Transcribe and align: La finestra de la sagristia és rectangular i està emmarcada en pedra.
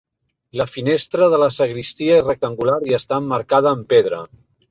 La 0.61 0.65
finestra 0.69 1.27
de 1.33 1.39
la 1.43 1.49
sagristia 1.57 2.17
és 2.23 2.25
rectangular 2.29 2.79
i 2.91 2.97
està 2.99 3.21
emmarcada 3.25 3.77
en 3.81 3.87
pedra. 3.93 4.23